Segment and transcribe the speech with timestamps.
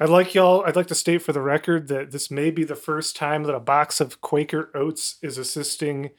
[0.00, 2.76] I'd like y'all, I'd like to state for the record that this may be the
[2.76, 6.10] first time that a box of Quaker Oats is assisting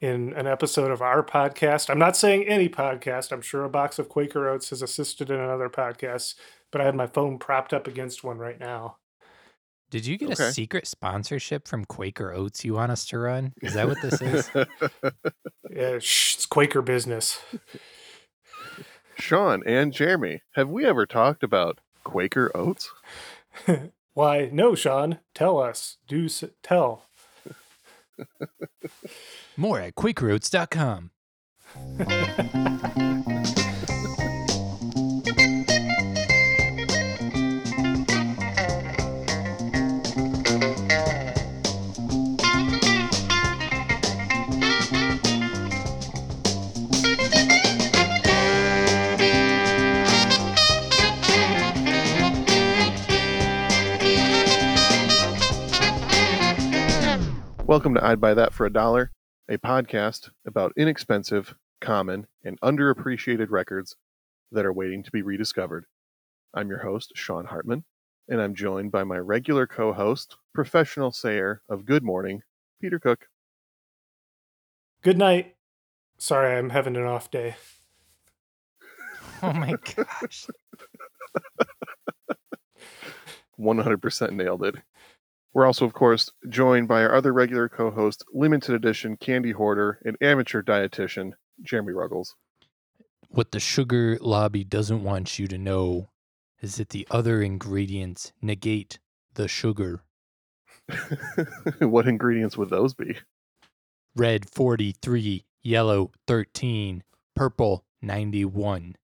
[0.00, 1.90] in an episode of our podcast.
[1.90, 3.32] I'm not saying any podcast.
[3.32, 6.34] I'm sure a box of Quaker Oats has assisted in another podcast,
[6.70, 8.98] but I have my phone propped up against one right now.
[9.90, 10.48] Did you get Okay.
[10.48, 13.52] a secret sponsorship from Quaker Oats you want us to run?
[13.62, 14.50] Is that what this is?
[15.74, 17.40] Yeah, shh, it's Quaker business.
[19.18, 22.92] Sean and Jeremy, have we ever talked about Quaker Oats?
[24.14, 25.18] Why, no, Sean.
[25.34, 25.96] Tell us.
[26.06, 27.06] Do s- tell.
[29.56, 31.10] More at QuakerOats.com.
[57.74, 59.10] Welcome to I'd Buy That for a Dollar,
[59.48, 63.96] a podcast about inexpensive, common, and underappreciated records
[64.52, 65.86] that are waiting to be rediscovered.
[66.54, 67.82] I'm your host, Sean Hartman,
[68.28, 72.42] and I'm joined by my regular co host, professional sayer of Good Morning,
[72.80, 73.26] Peter Cook.
[75.02, 75.56] Good night.
[76.16, 77.56] Sorry, I'm having an off day.
[79.42, 80.46] Oh my gosh.
[83.58, 84.76] 100% nailed it.
[85.54, 90.00] We're also, of course, joined by our other regular co host, limited edition candy hoarder
[90.04, 92.34] and amateur dietitian, Jeremy Ruggles.
[93.28, 96.10] What the sugar lobby doesn't want you to know
[96.60, 98.98] is that the other ingredients negate
[99.34, 100.02] the sugar.
[101.78, 103.16] what ingredients would those be?
[104.16, 107.04] Red 43, yellow 13,
[107.36, 108.96] purple 91.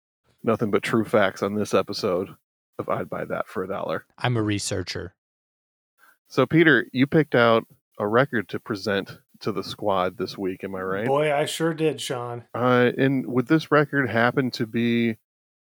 [0.42, 2.30] Nothing but true facts on this episode
[2.78, 4.04] of I'd Buy That for a Dollar.
[4.18, 5.14] I'm a researcher.
[6.30, 7.66] So, Peter, you picked out
[7.98, 11.06] a record to present to the squad this week, am I right?
[11.06, 12.44] Boy, I sure did, Sean.
[12.54, 15.16] Uh, and would this record happen to be,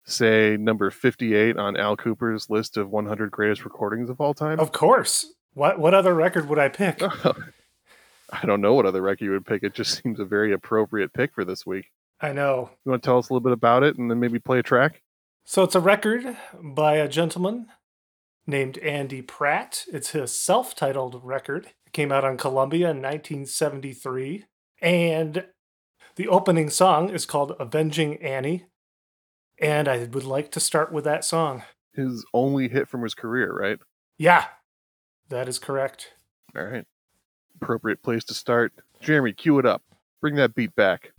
[0.05, 4.61] say, number 58 on Al Kooper's list of 100 greatest recordings of all time?
[4.61, 5.33] Of course.
[5.55, 7.03] What what other record would I pick?
[8.33, 9.63] I don't know what other record you would pick.
[9.63, 11.87] It just seems a very appropriate pick for this week.
[12.21, 12.71] I know.
[12.85, 14.63] You want to tell us a little bit about it and then maybe play a
[14.63, 15.03] track?
[15.45, 17.69] So it's a record by a gentleman
[18.47, 19.85] named Andy Pratt.
[19.93, 21.67] It's his self-titled record.
[21.87, 24.45] It came out on Columbia in 1973,
[24.81, 25.47] and
[26.17, 28.67] the opening song is called "Avenging Annie."
[29.61, 31.63] And I would like to start with that song.
[31.95, 33.79] His only hit from his career, right?
[34.19, 34.47] Yeah,
[35.29, 36.13] that is correct.
[36.57, 36.87] All right.
[37.61, 38.73] Appropriate place to start.
[39.01, 39.83] Jeremy, cue it up.
[40.21, 41.13] Bring that beat back.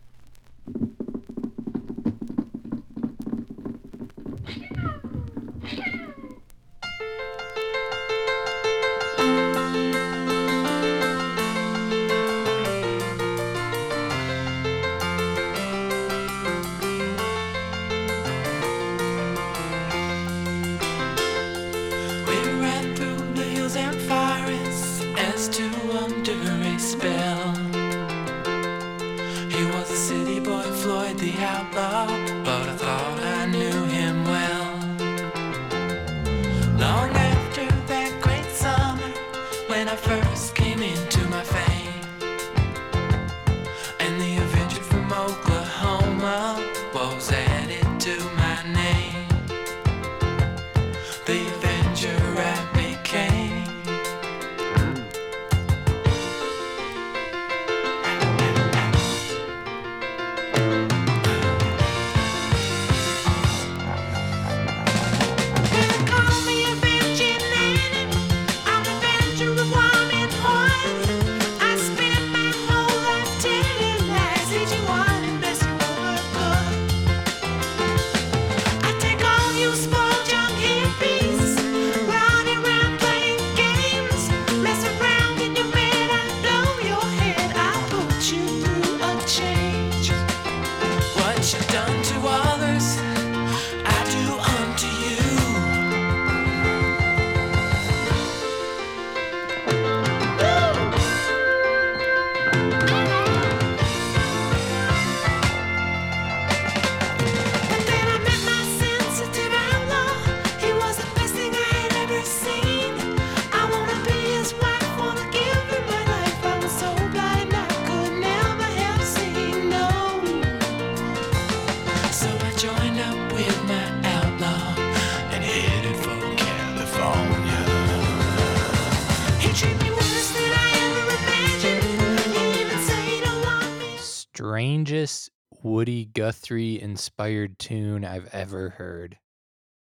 [135.84, 139.18] Woody Guthrie inspired tune I've ever heard.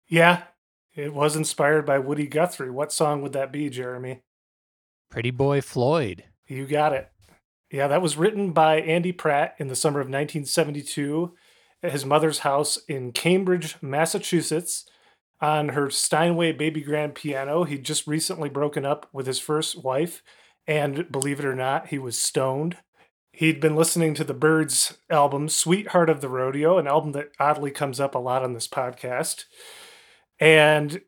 [0.06, 0.42] Yeah,
[0.94, 2.70] it was inspired by Woody Guthrie.
[2.70, 4.20] What song would that be, Jeremy?
[5.10, 6.24] Pretty Boy Floyd.
[6.46, 7.08] You got it.
[7.72, 11.32] Yeah, that was written by Andy Pratt in the summer of 1972
[11.82, 14.84] at his mother's house in Cambridge, Massachusetts,
[15.40, 17.64] on her Steinway baby grand piano.
[17.64, 20.22] He'd just recently broken up with his first wife,
[20.66, 22.76] and believe it or not, he was stoned.
[23.38, 27.70] He'd been listening to the Byrds album, Sweetheart of the Rodeo, an album that oddly
[27.70, 29.44] comes up a lot on this podcast.
[30.40, 31.02] And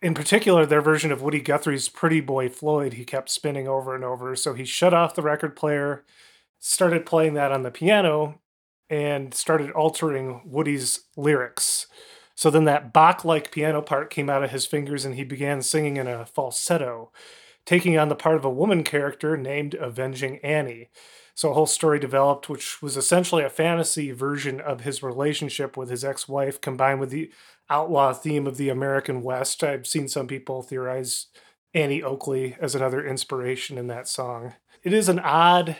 [0.00, 4.02] in particular, their version of Woody Guthrie's Pretty Boy Floyd, he kept spinning over and
[4.02, 4.34] over.
[4.34, 6.06] So he shut off the record player,
[6.58, 8.40] started playing that on the piano,
[8.88, 11.86] and started altering Woody's lyrics.
[12.34, 15.60] So then that Bach like piano part came out of his fingers and he began
[15.60, 17.12] singing in a falsetto,
[17.66, 20.88] taking on the part of a woman character named Avenging Annie.
[21.38, 25.88] So a whole story developed, which was essentially a fantasy version of his relationship with
[25.88, 27.30] his ex wife combined with the
[27.70, 29.62] outlaw theme of the American West.
[29.62, 31.26] I've seen some people theorize
[31.72, 34.54] Annie Oakley as another inspiration in that song.
[34.82, 35.76] It is an odd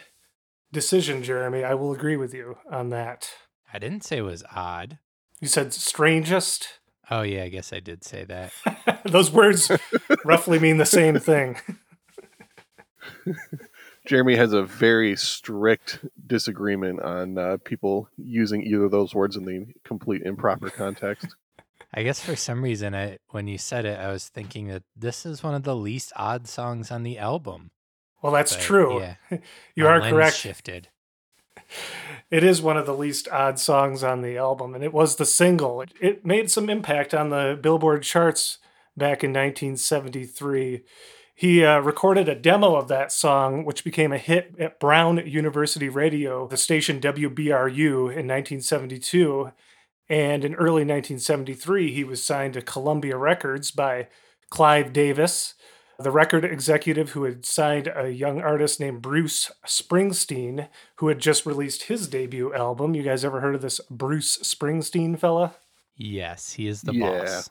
[0.70, 1.64] decision, Jeremy.
[1.64, 3.28] I will agree with you on that.
[3.74, 5.00] I didn't say it was odd.
[5.40, 6.78] You said strangest.
[7.10, 8.52] Oh, yeah, I guess I did say that.
[9.04, 9.72] Those words
[10.24, 11.56] roughly mean the same thing.
[14.08, 19.44] Jeremy has a very strict disagreement on uh, people using either of those words in
[19.44, 21.36] the complete improper context.
[21.94, 25.26] I guess for some reason, I when you said it, I was thinking that this
[25.26, 27.70] is one of the least odd songs on the album.
[28.22, 29.00] Well, that's But, true.
[29.00, 29.14] Yeah,
[29.74, 30.36] You are correct.
[30.36, 30.88] Shifted.
[32.30, 35.24] It is one of the least odd songs on the album, and it was the
[35.24, 35.80] single.
[35.80, 38.58] It, it made some impact on the Billboard charts
[38.98, 40.84] back in 1973.
[41.38, 45.88] He uh, recorded a demo of that song, which became a hit at Brown University
[45.88, 49.52] Radio, the station WBRU, in 1972.
[50.08, 54.08] And in early 1973, he was signed to Columbia Records by
[54.50, 55.54] Clive Davis,
[55.96, 61.46] the record executive who had signed a young artist named Bruce Springsteen, who had just
[61.46, 62.96] released his debut album.
[62.96, 65.54] You guys ever heard of this Bruce Springsteen fella?
[65.96, 67.20] Yes, he is the Yeah.
[67.20, 67.50] boss.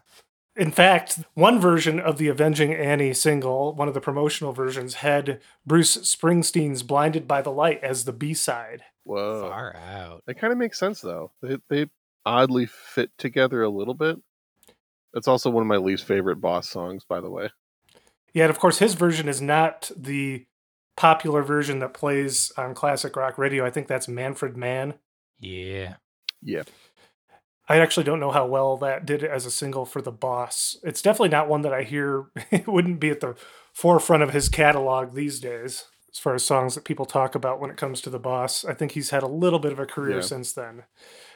[0.57, 5.39] In fact, one version of the Avenging Annie single, one of the promotional versions, had
[5.65, 8.83] Bruce Springsteen's Blinded by the Light as the B side.
[9.03, 9.49] Whoa.
[9.49, 10.23] Far out.
[10.25, 11.31] That kind of makes sense, though.
[11.41, 11.85] They, they
[12.25, 14.17] oddly fit together a little bit.
[15.13, 17.49] That's also one of my least favorite Boss songs, by the way.
[18.33, 20.45] Yeah, and of course, his version is not the
[20.95, 23.65] popular version that plays on classic rock radio.
[23.65, 24.95] I think that's Manfred Mann.
[25.39, 25.95] Yeah.
[26.41, 26.63] Yeah.
[27.69, 30.77] I actually don't know how well that did as a single for the boss.
[30.83, 32.25] It's definitely not one that I hear.
[32.51, 33.35] It wouldn't be at the
[33.73, 37.69] forefront of his catalog these days as far as songs that people talk about when
[37.69, 38.63] it comes to the boss.
[38.65, 40.21] I think he's had a little bit of a career Yeah.
[40.21, 40.83] since then.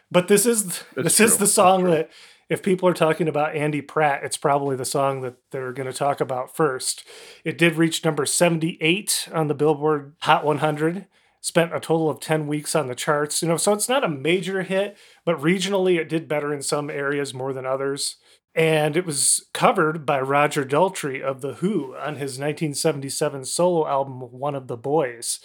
[0.09, 2.09] But this is this is the song that
[2.49, 5.93] if people are talking about Andy Pratt, it's probably the song that they're going to
[5.97, 7.05] talk about first.
[7.45, 11.05] It did reach number 78 on the Billboard Hot 100.
[11.41, 14.09] Spent a total of 10 weeks on the charts, you know, so it's not a
[14.09, 14.95] major hit,
[15.25, 18.17] but regionally it did better in some areas more than others.
[18.53, 24.19] And it was covered by Roger Daltrey of The Who on his 1977 solo album,
[24.19, 25.39] One of the Boys.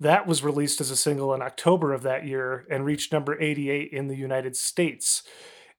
[0.00, 3.92] That was released as a single in October of that year and reached number 88
[3.92, 5.22] in the United States.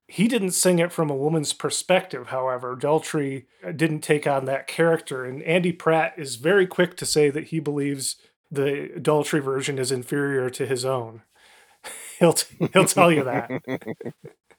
[0.08, 2.78] He didn't sing it from a woman's perspective, however.
[2.80, 7.46] Daltrey didn't take on that character, and Andy Pratt is very quick to say that
[7.46, 8.18] he believes
[8.54, 11.24] the Daltrey version is inferior to his own.
[12.20, 12.36] he'll
[12.74, 13.52] he'll tell you that.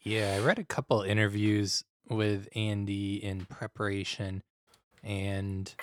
[0.07, 4.43] Yeah, I read a couple interviews with Andy in preparation,
[5.03, 5.75] and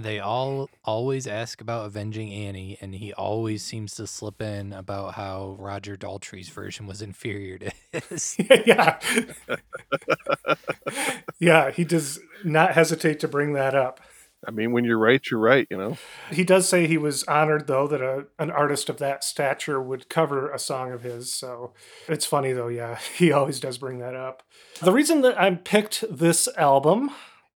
[0.00, 5.14] they all always ask about Avenging Annie, and he always seems to slip in about
[5.14, 8.36] how Roger Daltrey's version was inferior to his.
[8.66, 8.98] yeah.
[11.38, 14.00] yeah, he does not hesitate to bring that up.
[14.46, 15.96] I mean, when you're right, you're right, you know?
[16.30, 20.08] He does say he was honored, though, that a, an artist of that stature would
[20.08, 21.32] cover a song of his.
[21.32, 21.72] So
[22.08, 22.68] it's funny, though.
[22.68, 24.42] Yeah, he always does bring that up.
[24.80, 27.10] The reason that I picked this album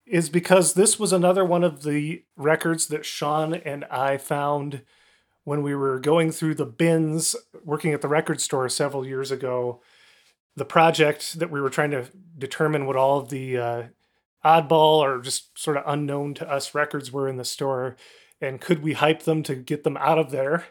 [0.05, 4.83] is because this was another one of the records that Sean and I found
[5.43, 9.81] when we were going through the bins working at the record store several years ago.
[10.55, 13.83] The project that we were trying to determine what all of the uh,
[14.45, 17.95] oddball or just sort of unknown to us records were in the store
[18.39, 20.65] and could we hype them to get them out of there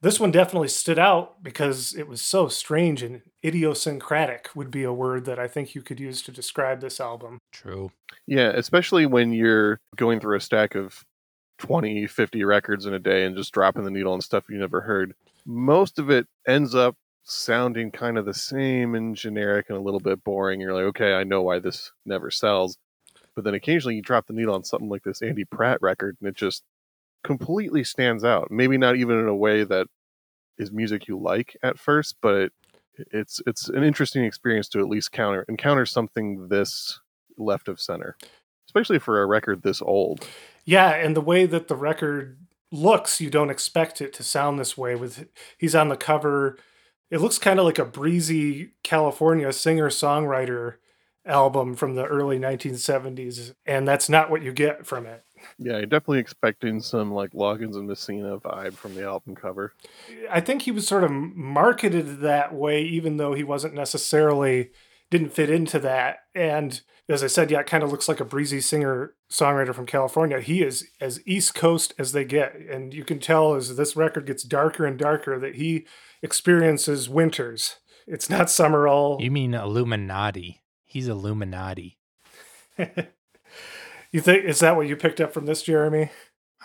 [0.00, 4.92] this one definitely stood out because it was so strange and idiosyncratic would be a
[4.92, 7.90] word that i think you could use to describe this album True.
[8.26, 11.04] Yeah, especially when you're going through a stack of
[11.58, 14.80] 20, 50 records in a day and just dropping the needle on stuff you never
[14.80, 15.14] heard.
[15.46, 20.00] most of it ends up sounding kind of the same and generic and a little
[20.00, 20.60] bit boring.
[20.60, 22.76] You're like, okay, I know why this never sells.
[23.34, 26.28] But then occasionally you drop the needle on something like this Andy Pratt record and
[26.28, 26.62] it just
[27.24, 28.50] completely stands out.
[28.50, 29.88] Maybe not even in a way that
[30.58, 32.52] is music you like at first, but it,
[33.10, 37.00] it's it's an interesting experience to at least counter encounter something this
[37.36, 38.16] left of center,
[38.68, 40.26] especially for a record this old.
[40.64, 42.38] Yeah, and the way that the record
[42.70, 44.94] looks, you don't expect it to sound this way.
[44.94, 45.26] With
[45.58, 46.58] he's on the cover,
[47.10, 50.76] it looks kind of like a breezy California singer songwriter
[51.26, 55.24] album from the early 1970s, and that's not what you get from it.
[55.58, 59.74] Yeah, you're definitely expecting some like Loggins and Messina vibe from the album cover.
[60.30, 64.70] I think he was sort of marketed that way, even though he wasn't necessarily
[65.10, 66.20] didn't fit into that.
[66.34, 69.86] And as I said, yeah, it kind of looks like a breezy singer songwriter from
[69.86, 70.40] California.
[70.40, 74.26] He is as East Coast as they get, and you can tell as this record
[74.26, 75.86] gets darker and darker that he
[76.22, 77.76] experiences winters.
[78.06, 79.18] It's not summer all.
[79.20, 80.62] You mean Illuminati?
[80.94, 81.98] He's Illuminati.
[82.78, 86.10] you think is that what you picked up from this, Jeremy?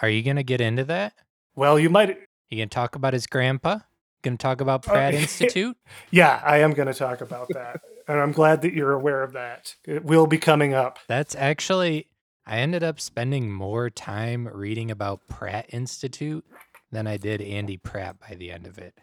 [0.03, 1.13] Are you gonna get into that?
[1.55, 2.15] Well, you might.
[2.47, 3.79] You gonna talk about his grandpa?
[4.21, 5.75] Gonna talk about oh, Pratt Institute?
[6.11, 7.81] Yeah, I am going to talk about that.
[8.07, 9.73] and I'm glad that you're aware of that.
[9.83, 10.99] It will be coming up.
[11.07, 12.05] That's actually,
[12.45, 16.45] I ended up spending more time reading about Pratt Institute
[16.91, 18.93] than I did Andy Pratt by the end of it.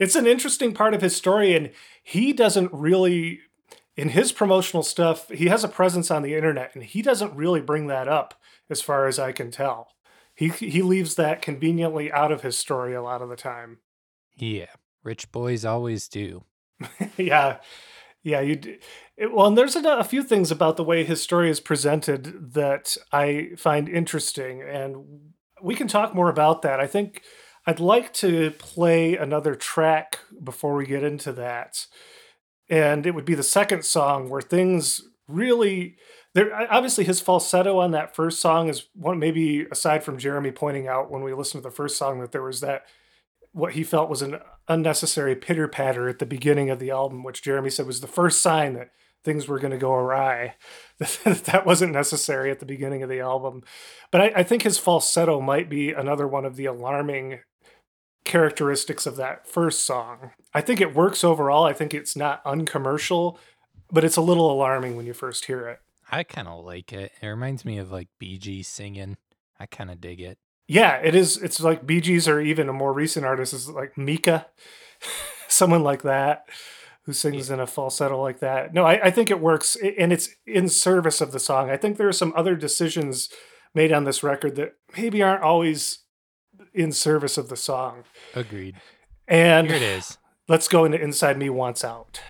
[0.00, 1.70] it's an interesting part of his story, and
[2.02, 3.42] he doesn't really,
[3.96, 7.60] in his promotional stuff, he has a presence on the internet, and he doesn't really
[7.60, 8.34] bring that up
[8.68, 9.88] as far as I can tell.
[10.34, 13.78] He, he leaves that conveniently out of his story a lot of the time.
[14.36, 14.66] Yeah,
[15.02, 16.44] rich boys always do.
[17.16, 17.56] yeah,
[18.22, 18.40] yeah.
[18.40, 18.78] You
[19.16, 22.52] it, well, and there's a, a few things about the way his story is presented
[22.52, 26.80] that I find interesting, and we can talk more about that.
[26.80, 27.22] I think
[27.66, 31.86] I'd like to play another track before we get into that,
[32.68, 35.96] and it would be the second song where things really
[36.34, 40.86] there obviously his falsetto on that first song is one maybe aside from Jeremy pointing
[40.86, 42.84] out when we listened to the first song that there was that
[43.56, 47.42] what he felt was an unnecessary pitter patter at the beginning of the album, which
[47.42, 48.90] Jeremy said was the first sign that
[49.24, 50.56] things were going to go awry.
[50.98, 53.62] that wasn't necessary at the beginning of the album.
[54.10, 57.40] But I, I, think his falsetto might be another one of the alarming
[58.26, 60.32] characteristics of that first song.
[60.52, 61.64] I think it works overall.
[61.64, 63.38] I think it's not uncommercial,
[63.90, 65.80] but it's a little alarming when you first hear it.
[66.10, 67.12] I kind of like it.
[67.22, 69.16] It reminds me of like BG singing.
[69.58, 70.38] I kind of dig it.
[70.68, 71.36] Yeah, it is.
[71.38, 74.48] It's like Bee Gees or even a more recent artist is like Mika,
[75.48, 76.46] someone like that
[77.04, 78.74] who sings in a falsetto like that.
[78.74, 81.70] No, I, I think it works and it's in service of the song.
[81.70, 83.28] I think there are some other decisions
[83.72, 86.00] made on this record that maybe aren't always
[86.76, 88.04] in service of the song.
[88.34, 88.76] Agreed.
[89.26, 90.18] And here it is.
[90.46, 92.20] Let's go into Inside Me Wants Out.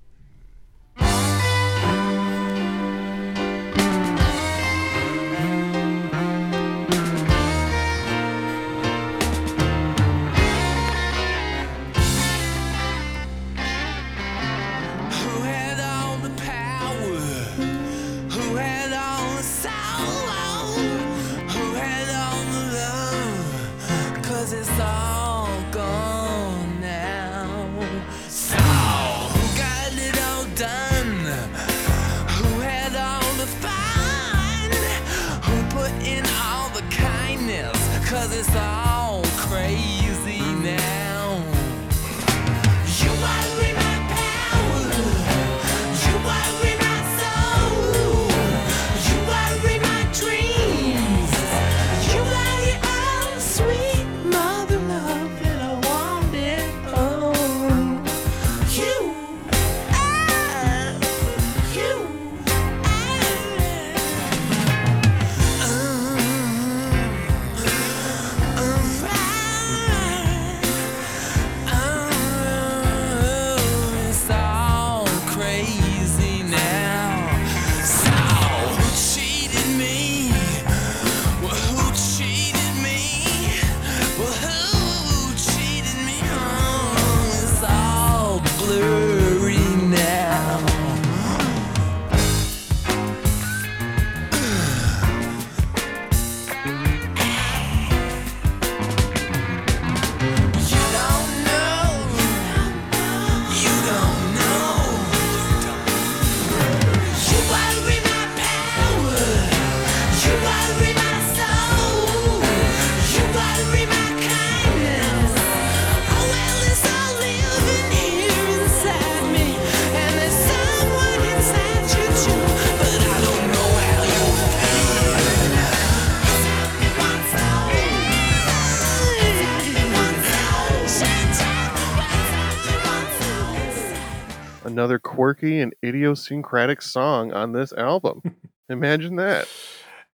[135.36, 138.22] Quirky and idiosyncratic song on this album.
[138.68, 139.48] Imagine that.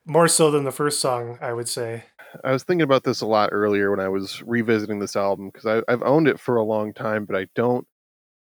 [0.04, 2.04] More so than the first song, I would say.
[2.44, 5.82] I was thinking about this a lot earlier when I was revisiting this album because
[5.86, 7.86] I've owned it for a long time, but I don't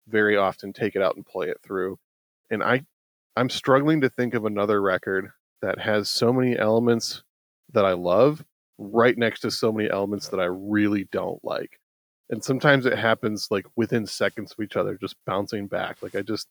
[0.07, 1.97] very often take it out and play it through.
[2.51, 2.83] And I,
[3.35, 7.23] I'm struggling to think of another record that has so many elements
[7.73, 8.43] that I love
[8.77, 11.79] right next to so many elements that I really don't like.
[12.29, 15.97] And sometimes it happens like within seconds of each other, just bouncing back.
[16.01, 16.47] Like I just,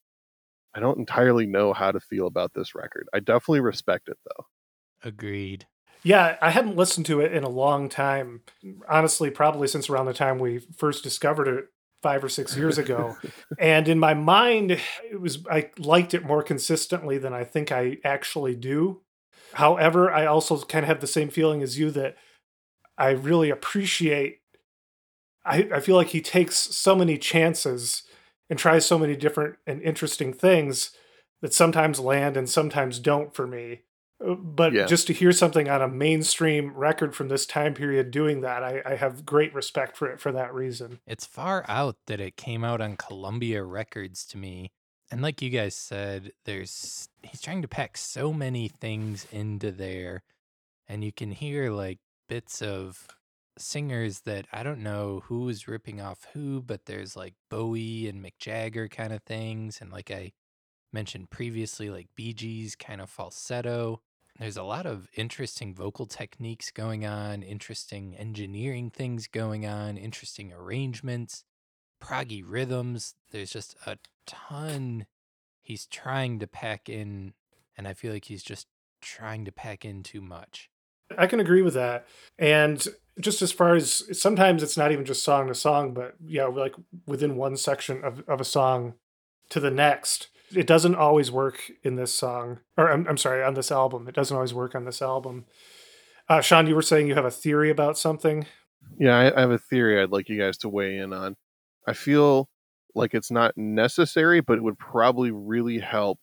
[0.74, 3.08] I don't entirely know how to feel about this record.
[3.12, 4.46] I definitely respect it though.
[5.02, 5.66] Agreed.
[6.02, 8.42] Yeah, I hadn't listened to it in a long time.
[8.88, 11.64] Honestly, probably since around the time we first discovered it
[12.02, 13.16] five or six years ago.
[13.58, 14.70] and in my mind,
[15.10, 19.02] it was I liked it more consistently than I think I actually do.
[19.54, 22.16] However, I also kind of have the same feeling as you that
[22.96, 24.40] I really appreciate.
[25.44, 28.02] I, I feel like he takes so many chances
[28.50, 30.90] and tries so many different and interesting things
[31.40, 33.82] that sometimes land and sometimes don't for me.
[34.24, 34.86] Uh, But Yeah.
[34.86, 38.82] just to hear something on a mainstream record from this time period doing that, I,
[38.84, 40.98] I have great respect for it for that reason.
[41.06, 44.72] It's far out that it came out on Columbia Records to me.
[45.10, 50.22] And like you guys said, there's he's trying to pack so many things into there.
[50.88, 53.06] And you can hear like bits of
[53.60, 58.38] singers that I don't know who's ripping off who, but there's like Bowie and Mick
[58.38, 59.80] Jagger kind of things.
[59.80, 60.32] And like I
[60.92, 64.00] mentioned previously, like Bee Gees kind of falsetto.
[64.38, 70.52] There's a lot of interesting vocal techniques going on, interesting engineering things going on, interesting
[70.52, 71.44] arrangements,
[72.00, 73.14] proggy rhythms.
[73.32, 75.06] There's just a ton
[75.60, 77.34] he's trying to pack in,
[77.76, 78.68] and I feel like he's just
[79.00, 80.70] trying to pack in too much.
[81.16, 82.06] I can agree with that.
[82.38, 82.86] And
[83.20, 86.74] just as far as sometimes it's not even just song to song, but yeah, like
[87.06, 88.94] within one section of, of a song
[89.50, 90.28] to the next.
[90.54, 94.08] It doesn't always work in this song, or I'm, I'm sorry, on this album.
[94.08, 95.44] It doesn't always work on this album.
[96.28, 98.46] Uh, Sean, you were saying you have a theory about something.
[98.98, 101.36] Yeah, I, I have a theory I'd like you guys to weigh in on.
[101.86, 102.48] I feel
[102.94, 106.18] like it's not necessary, but it would probably really help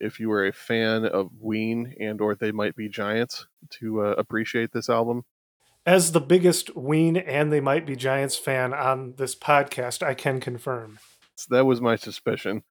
[0.00, 3.46] if you were a fan of Ween and or They Might Be Giants
[3.80, 5.24] to uh, appreciate this album.
[5.86, 10.40] As the biggest Ween and They Might Be Giants fan on this podcast, I can
[10.40, 10.98] confirm.
[11.36, 12.62] So that was my suspicion.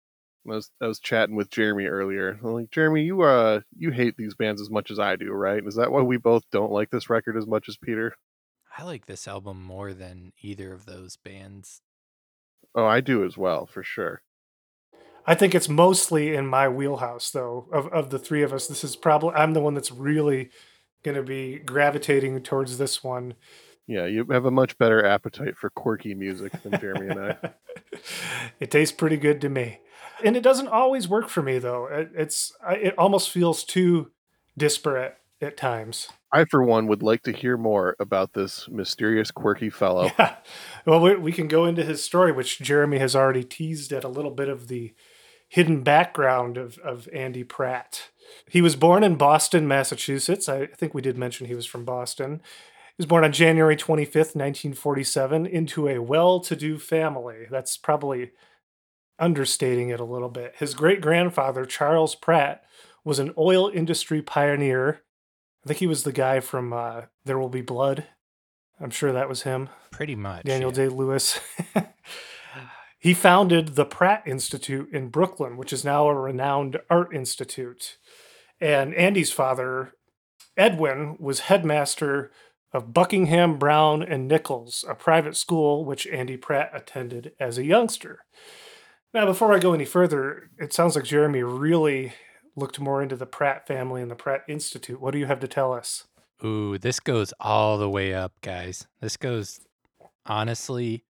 [0.47, 2.39] I was I was chatting with Jeremy earlier.
[2.43, 5.61] I'm like, Jeremy, you uh you hate these bands as much as I do, right?
[5.65, 8.15] Is that why we both don't like this record as much as Peter?
[8.77, 11.81] I like this album more than either of those bands.
[12.75, 14.21] Oh, I do as well, for sure.
[15.27, 17.67] I think it's mostly in my wheelhouse, though.
[17.71, 20.49] Of of the three of us, this is probably I'm the one that's really
[21.03, 23.35] going to be gravitating towards this one.
[23.87, 27.37] Yeah, you have a much better appetite for quirky music than Jeremy and I.
[28.59, 29.79] it tastes pretty good to me,
[30.23, 31.87] and it doesn't always work for me though.
[31.87, 34.11] It, it's I, it almost feels too
[34.57, 36.07] disparate at times.
[36.31, 40.09] I, for one, would like to hear more about this mysterious, quirky fellow.
[40.17, 40.35] Yeah.
[40.85, 44.07] Well, we, we can go into his story, which Jeremy has already teased at a
[44.07, 44.93] little bit of the
[45.47, 48.09] hidden background of, of Andy Pratt.
[48.49, 50.49] He was born in Boston, Massachusetts.
[50.49, 52.41] I think we did mention he was from Boston.
[52.97, 57.45] He was born on January 25th, 1947, into a well to do family.
[57.49, 58.31] That's probably
[59.19, 60.55] understating it a little bit.
[60.57, 62.63] His great grandfather, Charles Pratt,
[63.03, 65.01] was an oil industry pioneer.
[65.63, 68.05] I think he was the guy from uh, There Will Be Blood.
[68.79, 69.69] I'm sure that was him.
[69.91, 70.43] Pretty much.
[70.45, 70.75] Daniel yeah.
[70.75, 71.39] Day Lewis.
[72.99, 77.97] he founded the Pratt Institute in Brooklyn, which is now a renowned art institute.
[78.59, 79.93] And Andy's father,
[80.55, 82.31] Edwin, was headmaster
[82.73, 88.25] of Buckingham, Browne, and Nichols, a private school which Andy Pratt attended as a youngster.
[89.13, 92.13] Now, before I go any further, it sounds like Jeremy really
[92.55, 94.99] looked more into the Pratt family and the Pratt Institute.
[94.99, 96.05] What do you have to tell us?
[96.43, 98.87] Ooh, this goes all the way up, guys.
[99.01, 99.61] This goes
[100.25, 101.03] honestly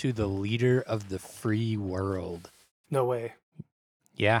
[0.00, 2.50] to the leader of the free world.
[2.90, 3.34] No way.
[4.14, 4.40] Yeah.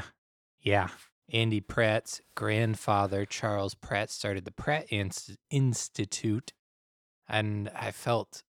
[0.62, 0.88] Yeah.
[1.30, 6.54] Andy Pratt's grandfather, Charles Pratt, started the Pratt Inst- Institute.
[7.28, 8.42] And I felt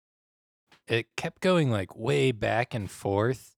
[0.88, 3.58] it kept going like way back and forth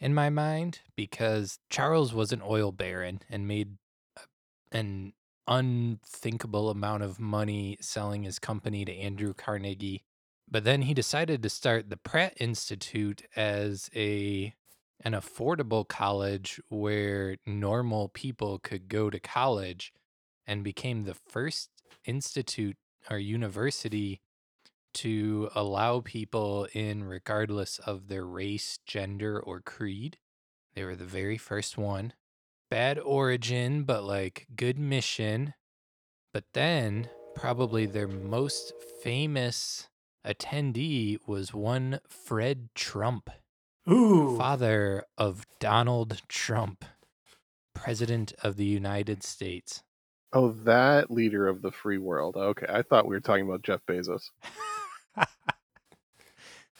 [0.00, 3.76] in my mind because Charles was an oil baron and made
[4.72, 5.12] an
[5.46, 10.04] unthinkable amount of money selling his company to Andrew Carnegie.
[10.50, 14.54] But then he decided to start the Pratt Institute as a
[15.00, 19.92] an affordable college where normal people could go to college
[20.46, 21.68] and became the first
[22.04, 22.76] institute
[23.10, 24.20] or university
[24.94, 30.18] to allow people in regardless of their race, gender, or creed.
[30.74, 32.12] They were the very first one.
[32.70, 35.54] Bad origin, but like good mission.
[36.32, 39.88] But then, probably their most famous
[40.26, 43.30] attendee was one Fred Trump,
[43.90, 44.36] Ooh.
[44.36, 46.84] father of Donald Trump,
[47.74, 49.82] President of the United States.
[50.32, 52.36] Oh, that leader of the free world.
[52.36, 54.30] Okay, I thought we were talking about Jeff Bezos.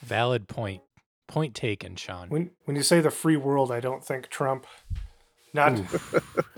[0.03, 0.83] Valid point.
[1.29, 2.29] Point taken, Sean.
[2.29, 4.67] When when you say the free world, I don't think Trump.
[5.55, 5.81] Not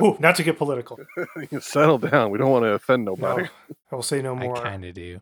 [0.01, 0.99] ooh, not to get political.
[1.51, 2.31] You Settle down.
[2.31, 3.49] We don't want to offend No, nobody.
[3.93, 4.57] I will say no more.
[4.57, 5.21] I kind of do.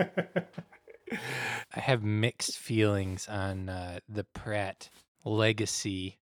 [1.12, 4.90] I have mixed feelings on uh, the Pratt
[5.24, 6.18] legacy,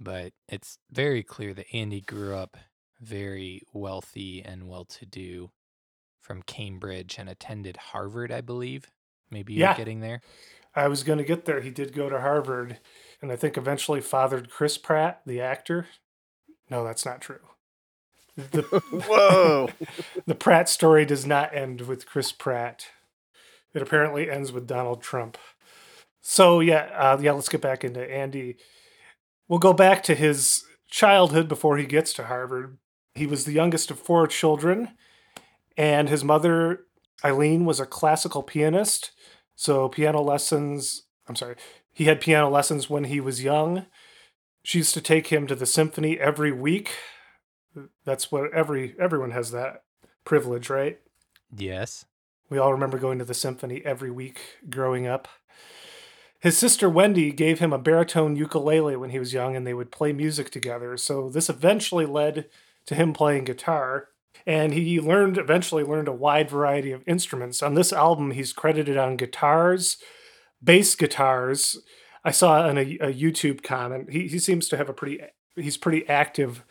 [0.00, 2.56] but it's very clear that Andy grew up
[3.00, 5.50] very wealthy and well to do
[6.20, 8.90] from Cambridge and attended Harvard, I believe.
[9.30, 9.76] Maybe you're Yeah.
[9.76, 10.20] getting there.
[10.74, 11.60] I was going to get there.
[11.60, 12.78] He did go to Harvard,
[13.20, 15.88] and I think eventually fathered Chris Pratt, the actor.
[16.70, 17.40] No, that's not true.
[18.38, 19.68] The, Whoa.
[20.26, 22.86] the Pratt story does not end with Chris Pratt.
[23.74, 25.36] It apparently ends with Donald Trump.
[26.20, 27.32] So yeah, uh, yeah.
[27.32, 28.56] Let's get back into Andy.
[29.48, 32.78] We'll go back to his childhood before he gets to Harvard.
[33.14, 34.90] He was the youngest of four children,
[35.76, 36.84] and his mother
[37.24, 39.10] Eileen was a classical pianist.
[39.56, 41.06] So piano lessons.
[41.28, 41.56] I'm sorry.
[41.92, 43.86] He had piano lessons when he was young.
[44.62, 46.90] She used to take him to the symphony every week.
[48.04, 49.82] That's what every everyone has that
[50.24, 50.98] privilege, right?
[51.56, 52.04] Yes.
[52.50, 55.28] We all remember going to the symphony every week growing up.
[56.40, 59.90] His sister Wendy gave him a baritone ukulele when he was young, and they would
[59.90, 60.96] play music together.
[60.96, 62.46] So this eventually led
[62.86, 64.08] to him playing guitar,
[64.46, 67.62] and he learned eventually learned a wide variety of instruments.
[67.62, 69.98] On this album, he's credited on guitars,
[70.62, 71.76] bass guitars.
[72.24, 74.10] I saw on a, a YouTube comment.
[74.10, 75.20] He he seems to have a pretty
[75.56, 76.64] he's pretty active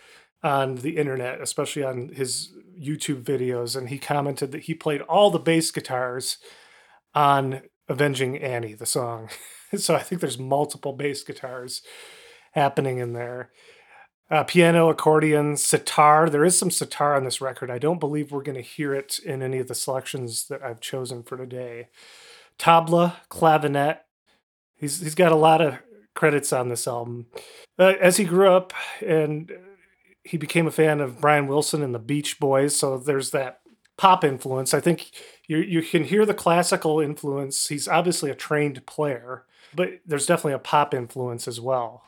[0.43, 5.31] on the internet, especially on his YouTube videos, and he commented that he played all
[5.31, 6.37] the bass guitars
[7.13, 9.29] on Avenging Annie, the song.
[9.75, 11.81] so I think there's multiple bass guitars
[12.51, 13.51] happening in there.
[14.29, 16.29] Uh, piano, accordion, sitar.
[16.29, 17.71] There is some sitar on this record.
[17.71, 20.81] I don't believe we're going to hear it in any of the selections that I've
[20.81, 21.87] chosen for today.
[22.59, 23.99] Tabla, clavinet.
[24.75, 25.79] He's he's got a lot of
[26.13, 27.27] credits on this album.
[27.79, 28.73] Uh, as he grew up
[29.05, 29.51] and
[30.27, 33.61] he became a fan of Brian Wilson and the Beach Boys, so there's that
[33.97, 34.73] pop influence.
[34.73, 35.11] I think
[35.47, 37.67] you you can hear the classical influence.
[37.67, 42.03] He's obviously a trained player, but there's definitely a pop influence as well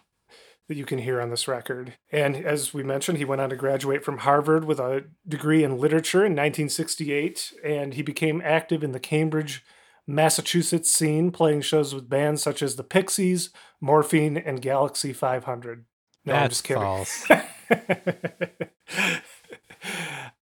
[0.70, 1.96] that you can hear on this record.
[2.12, 5.80] And as we mentioned, he went on to graduate from Harvard with a degree in
[5.80, 9.64] literature in 1968, and he became active in the Cambridge,
[10.06, 13.50] Massachusetts scene, playing shows with bands such as the Pixies,
[13.82, 15.86] Morphine, and Galaxie 500.
[16.26, 16.84] No, I'm That's just kidding.
[16.84, 17.26] false.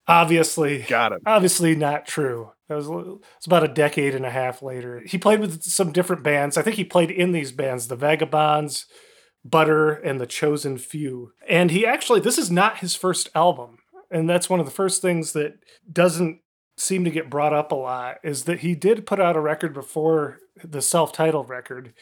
[0.09, 1.19] Obviously, Got him.
[1.25, 2.51] obviously not true.
[2.69, 2.87] That was
[3.37, 5.01] it's about a decade and a half later.
[5.05, 6.57] He played with some different bands.
[6.57, 8.85] I think he played in these bands, the Vagabonds,
[9.43, 11.33] Butter, and the Chosen Few.
[11.47, 13.79] And he actually this is not his first album.
[14.09, 15.55] And that's one of the first things that
[15.91, 16.39] doesn't
[16.77, 19.73] seem to get brought up a lot is that he did put out a record
[19.73, 21.93] before the self-titled record.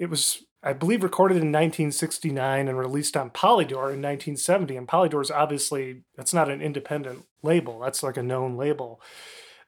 [0.00, 4.76] It was I believe recorded in 1969 and released on Polydor in 1970.
[4.76, 7.80] And Polydor is obviously that's not an independent label.
[7.80, 9.00] That's like a known label.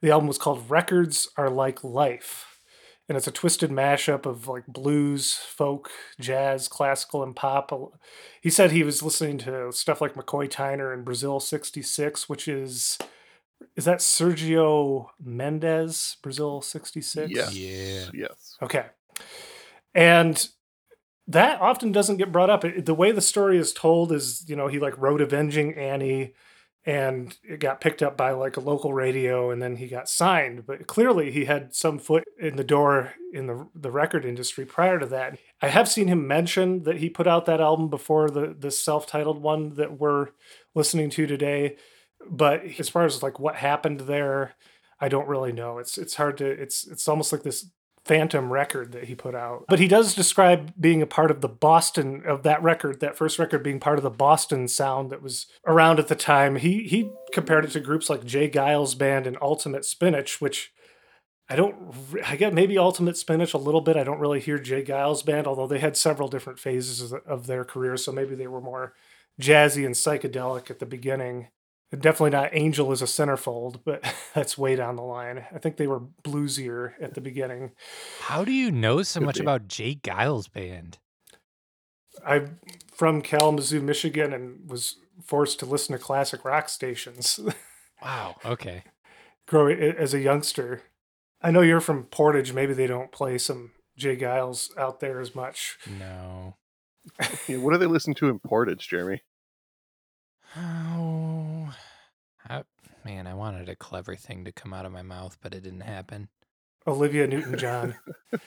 [0.00, 2.58] The album was called Records Are Like Life.
[3.08, 5.90] And it's a twisted mashup of like blues, folk,
[6.20, 7.72] jazz, classical, and pop.
[8.40, 12.98] He said he was listening to stuff like McCoy Tyner and Brazil 66, which is
[13.76, 17.30] is that Sergio Mendes, Brazil 66?
[17.30, 17.56] Yes.
[17.56, 18.06] Yeah.
[18.12, 18.56] Yes.
[18.62, 18.86] Okay.
[19.94, 20.48] And
[21.26, 22.62] that often doesn't get brought up.
[22.62, 26.34] The way the story is told is, you know, he like wrote Avenging Annie
[26.84, 30.66] and it got picked up by like a local radio and then he got signed.
[30.66, 34.98] But clearly he had some foot in the door in the the record industry prior
[34.98, 35.38] to that.
[35.60, 39.40] I have seen him mention that he put out that album before the the self-titled
[39.40, 40.28] one that we're
[40.74, 41.76] listening to today.
[42.28, 44.54] But as far as like what happened there,
[45.00, 45.78] I don't really know.
[45.78, 47.66] It's it's hard to it's it's almost like this
[48.04, 49.64] phantom record that he put out.
[49.68, 53.38] But he does describe being a part of the Boston of that record, that first
[53.38, 56.56] record being part of the Boston sound that was around at the time.
[56.56, 58.50] He he compared it to groups like J.
[58.50, 60.72] Geils Band and Ultimate Spinach, which
[61.48, 63.96] I don't I get maybe Ultimate Spinach a little bit.
[63.96, 64.82] I don't really hear J.
[64.82, 68.60] Geils Band, although they had several different phases of- their career, so maybe they were
[68.60, 68.94] more
[69.40, 71.48] jazzy and psychedelic at the beginning.
[71.98, 74.02] Definitely not Angel as a centerfold, but
[74.34, 75.44] that's way down the line.
[75.54, 77.72] I think they were bluesier at the beginning.
[78.20, 79.42] How do you know so Could much be.
[79.42, 79.96] about J.
[79.96, 80.98] Geils Band?
[82.26, 82.58] I'm
[82.94, 87.38] from Kalamazoo, Michigan, and was forced to listen to classic rock stations
[88.02, 88.36] Wow.
[88.44, 88.84] Okay.
[89.46, 90.82] growing as a youngster.
[91.42, 92.52] I know you're from Portage.
[92.52, 94.16] Maybe they don't play some J.
[94.16, 95.78] Geils out there as much.
[95.98, 96.56] No.
[97.48, 99.22] Yeah, what do they listen to in Portage, Jeremy?
[100.56, 101.74] Oh,
[102.48, 102.62] I,
[103.04, 105.80] man, I wanted a clever thing to come out of my mouth, but it didn't
[105.80, 106.28] happen.
[106.86, 107.96] Olivia Newton John.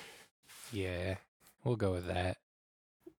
[0.71, 1.17] Yeah,
[1.63, 2.37] we'll go with that.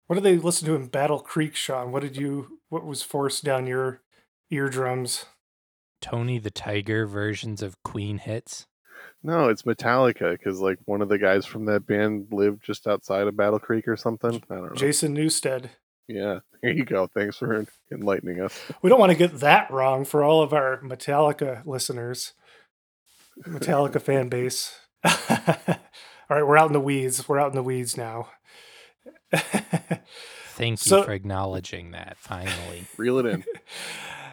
[0.08, 1.91] what did they listen to in Battle Creek, Sean?
[1.91, 2.60] What did you?
[2.69, 4.02] What was forced down your
[4.50, 5.26] eardrums?
[6.02, 8.65] Tony the Tiger versions of Queen hits.
[9.24, 13.28] No, it's Metallica because like one of the guys from that band lived just outside
[13.28, 14.41] of Battle Creek or something.
[14.50, 14.76] I don't know.
[14.76, 15.69] Jason Newsted.
[16.08, 17.08] Yeah, there you go.
[17.08, 18.60] Thanks for enlightening us.
[18.82, 22.34] We don't want to get that wrong for all of our Metallica listeners,
[23.48, 24.78] Metallica fan base.
[25.04, 25.12] all
[26.30, 27.28] right, we're out in the weeds.
[27.28, 28.30] We're out in the weeds now.
[29.34, 32.18] Thank you So- for acknowledging that.
[32.18, 33.44] Finally, Reel it in.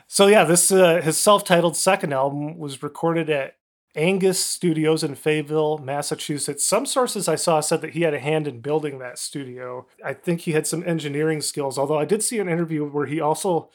[0.06, 3.54] so yeah, this uh, his self-titled second album was recorded at
[3.94, 6.66] Angus Studios in Fayetteville, Massachusetts.
[6.66, 9.86] Some sources I saw said that he had a hand in building that studio.
[10.04, 13.20] I think he had some engineering skills, although I did see an interview where he
[13.20, 13.70] also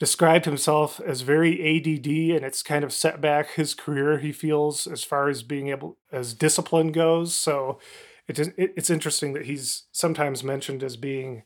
[0.00, 4.86] described himself as very ADD and it's kind of set back his career he feels
[4.86, 7.78] as far as being able as discipline goes so
[8.26, 11.44] it is, it, it's interesting that he's sometimes mentioned as being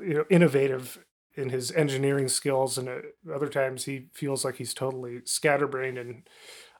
[0.00, 4.74] you know innovative in his engineering skills and at other times he feels like he's
[4.74, 6.22] totally scatterbrained and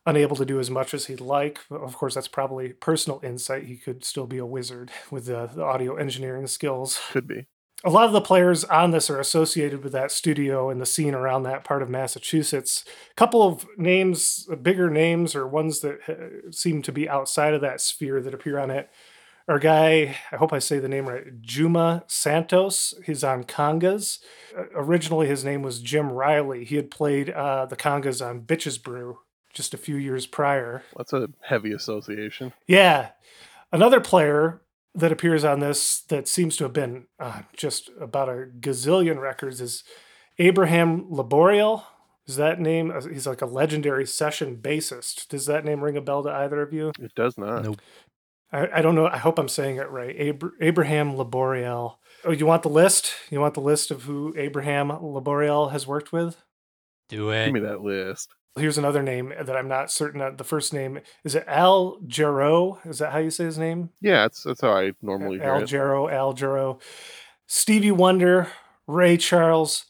[0.07, 3.77] unable to do as much as he'd like of course that's probably personal insight he
[3.77, 7.47] could still be a wizard with the, the audio engineering skills Could be.
[7.85, 11.15] a lot of the players on this are associated with that studio and the scene
[11.15, 12.85] around that part of Massachusetts.
[13.11, 17.55] A couple of names, uh, bigger names, or ones that uh, seem to be outside
[17.55, 18.89] of that sphere that appear on it.
[19.49, 22.95] Our guy, I hope I say the name right, Juma Santos.
[23.05, 24.21] He's on congas.
[24.57, 26.65] Uh, originally, his name was Jim Riley.
[26.65, 29.19] He had played uh, the congas on Bitches Brew
[29.53, 30.83] just a few years prior.
[30.97, 32.53] That's a heavy association.
[32.67, 33.11] Yeah.
[33.73, 34.63] Another player
[34.95, 39.61] that appears on this that seems to have been uh, just about a gazillion records
[39.61, 39.85] is
[40.39, 41.85] Abraham Laboriel.
[42.27, 42.91] Is that name?
[42.91, 45.29] uh, He's like a legendary session bassist.
[45.29, 46.93] Does that name ring a bell to either of you?
[47.01, 47.65] It does not.
[47.65, 47.81] Nope.
[48.53, 49.07] I, I don't know.
[49.07, 50.15] I hope I'm saying it right.
[50.29, 51.97] Abra- Abraham Laboriel.
[52.25, 53.15] Oh, you want the list?
[53.31, 56.37] You want the list of who Abraham Laboriel has worked with?
[57.09, 57.47] do it.
[57.47, 58.31] Give me that list.
[58.57, 60.37] Here's another name that I'm not certain of.
[60.37, 62.85] The first name is it Al Jarreau?
[62.87, 63.91] Is that how you say his name?
[64.01, 65.69] Yeah, that's that's how I normally hear Al it.
[65.69, 66.81] Jarreau, Al Jarreau,
[67.47, 68.49] Stevie Wonder,
[68.87, 69.87] Ray Charles,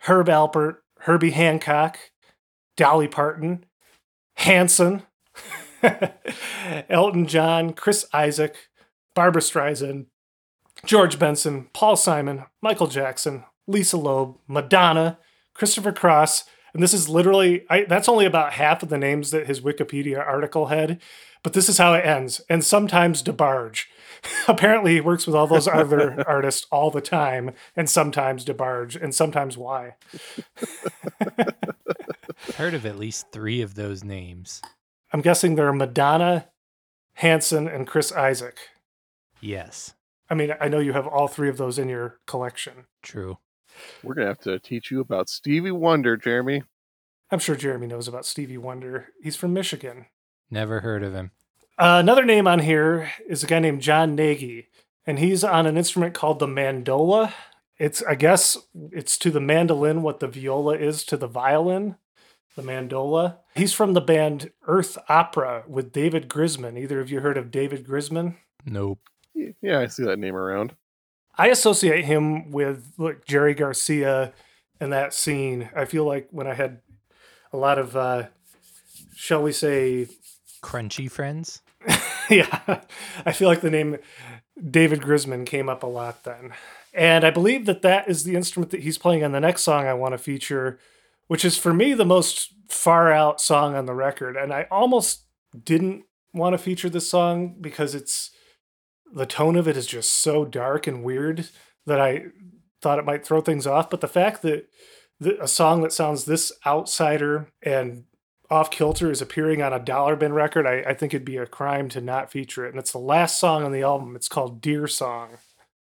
[0.00, 1.98] Herb Alpert, Herbie Hancock,
[2.76, 3.66] Dolly Parton,
[4.36, 5.02] Hanson,
[6.88, 8.54] Elton John, Chris Isaak,
[9.14, 10.06] Barbara Streisand,
[10.86, 15.18] George Benson, Paul Simon, Michael Jackson, Lisa Loeb, Madonna,
[15.54, 19.46] Christopher Cross, and this is literally I, that's only about half of the names that
[19.46, 21.00] his Wikipedia article had,
[21.42, 22.40] but this is how it ends.
[22.48, 23.84] And sometimes DeBarge.
[24.48, 29.14] Apparently, he works with all those other artists all the time, and sometimes DeBarge, and
[29.14, 29.94] sometimes why.
[32.56, 34.60] Heard of at least three of those names.
[35.12, 36.48] I'm guessing they're Madonna,
[37.14, 38.58] Hanson, and Chris Isaak.
[39.40, 39.94] Yes,
[40.28, 42.86] I mean, I know you have all three of those in your collection.
[43.02, 43.38] true.
[44.02, 46.62] We're gonna have to teach you about Stevie Wonder, Jeremy.
[47.30, 49.08] I'm sure Jeremy knows about Stevie Wonder.
[49.22, 50.06] He's from Michigan.
[50.50, 51.32] Never heard of him.
[51.78, 54.68] Uh, another name on here is a guy named John Nagy,
[55.06, 57.32] and he's on an instrument called the mandola.
[57.78, 58.56] It's, I guess,
[58.90, 61.96] it's to the mandolin what the viola is to the violin,
[62.56, 63.36] the mandola.
[63.54, 66.76] He's from the band Earth Opera with David Grisman.
[66.76, 68.36] Either of you heard of David Grisman?
[68.64, 68.98] Nope.
[69.34, 70.74] Yeah, I see that name around.
[71.38, 74.32] I associate him with like Jerry Garcia
[74.80, 75.70] and that scene.
[75.74, 76.80] I feel like when I had
[77.52, 78.24] a lot of, uh,
[79.14, 80.08] shall we say,
[80.62, 81.62] Crunchy friends.
[82.28, 82.80] yeah,
[83.24, 83.98] I feel like the name
[84.70, 86.52] David Grisman came up a lot then.
[86.92, 89.86] And I believe that that is the instrument that he's playing on the next song
[89.86, 90.80] I want to feature,
[91.28, 94.36] which is for me the most far out song on the record.
[94.36, 95.22] And I almost
[95.64, 98.32] didn't want to feature this song because it's
[99.14, 101.48] the tone of it is just so dark and weird
[101.86, 102.26] that I
[102.80, 103.90] thought it might throw things off.
[103.90, 104.68] But the fact that
[105.20, 108.04] the, a song that sounds this outsider and
[108.50, 111.46] off kilter is appearing on a dollar bin record, I, I think it'd be a
[111.46, 112.70] crime to not feature it.
[112.70, 114.16] And it's the last song on the album.
[114.16, 115.38] It's called Dear Song.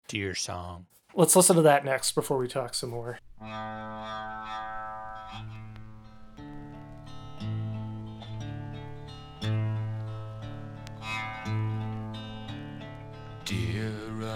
[0.09, 0.87] Dear song.
[1.14, 3.18] Let's listen to that next before we talk some more.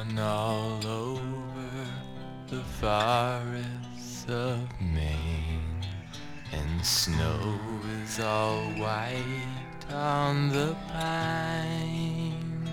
[0.08, 1.86] Run all over
[2.46, 5.84] the forests of Maine,
[6.52, 7.58] and snow
[8.02, 12.70] is all white on the pines,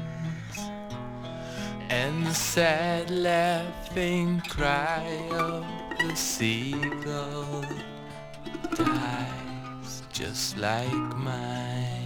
[1.89, 5.65] and the sad laughing cry of
[5.99, 7.65] the seagull
[8.75, 12.04] dies just like mine.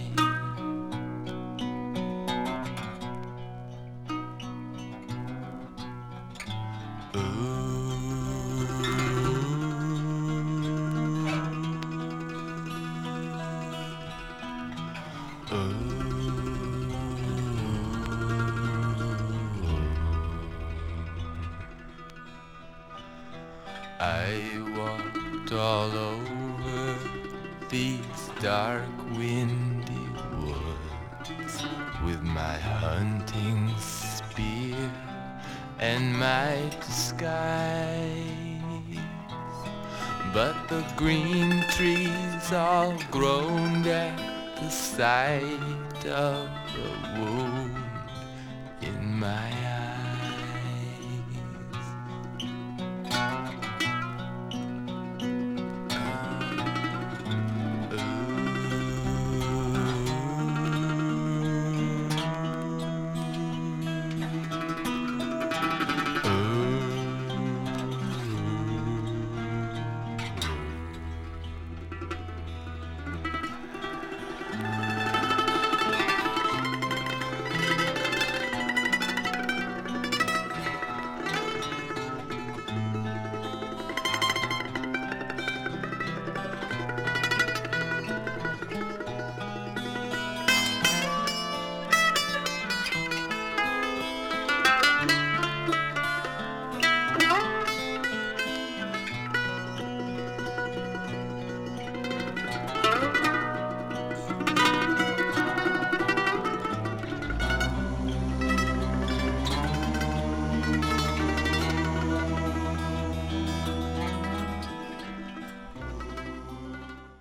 [35.80, 38.20] And my disguise.
[40.34, 44.16] But the green trees all groaned at
[44.56, 47.79] the sight of the wound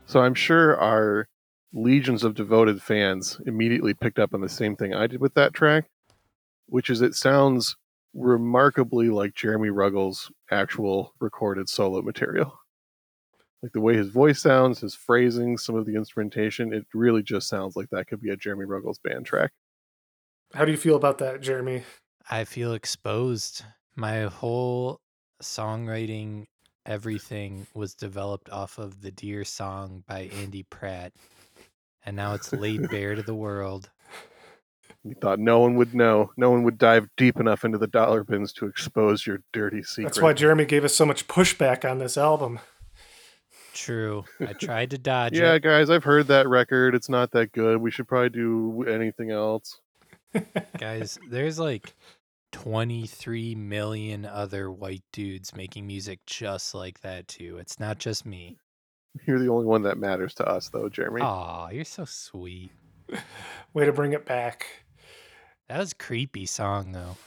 [0.09, 1.27] So I'm sure our
[1.71, 5.53] legions of devoted fans immediately picked up on the same thing I did with that
[5.53, 5.85] track,
[6.65, 7.75] which is it sounds
[8.15, 12.59] remarkably like Jeremy Ruggles' actual recorded solo material.
[13.61, 17.47] Like the way his voice sounds, his phrasing, some of the instrumentation, it really just
[17.47, 19.51] sounds like that could be a Jeremy Ruggles band track.
[20.55, 21.83] How do you feel about that, Jeremy?
[22.27, 23.63] I feel exposed.
[23.95, 25.01] My whole
[25.43, 26.47] songwriting,
[26.89, 31.13] everything was developed off of the Deer song by Andy Pratt.
[32.05, 33.89] And now it's laid bare to the world.
[35.03, 36.31] You thought no one would know.
[36.35, 40.05] No one would dive deep enough into the dollar bins to expose your dirty secret.
[40.05, 42.59] That's why Jeremy gave us so much pushback on this album.
[43.73, 44.25] True.
[44.41, 45.63] I tried to dodge yeah, it.
[45.63, 46.95] guys, I've heard that record.
[46.95, 47.77] It's not that good.
[47.77, 49.79] We should probably do anything else.
[50.77, 51.93] Guys, there's like
[52.51, 57.57] 23 million other white dudes making music just like that too.
[57.57, 58.57] It's not just me.
[59.25, 61.21] You're the only one that matters to us, though, Jeremy.
[61.21, 62.71] Aw, you're so sweet.
[63.73, 64.67] Way to bring it back.
[65.67, 67.17] That was a creepy song though.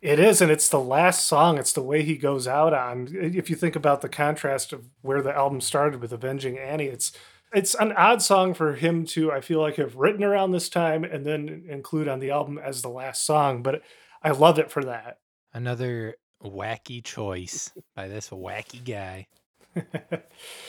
[0.00, 1.58] It is, and it's the last song.
[1.58, 3.08] It's the way he goes out on.
[3.12, 7.12] If you think about the contrast of where the album started with "Avenging Annie," it's
[7.52, 11.04] it's an odd song for him to, I feel like, have written around this time
[11.04, 13.62] and then include on the album as the last song.
[13.62, 13.82] But
[14.22, 15.18] I love it for that.
[15.52, 19.26] Another wacky choice by this wacky guy.